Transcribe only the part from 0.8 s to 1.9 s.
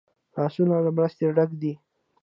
له مرستې ډک دي